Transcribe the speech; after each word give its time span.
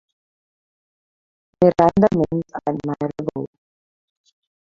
Miranda 1.61 2.07
means 2.15 2.51
admirable. 2.67 3.45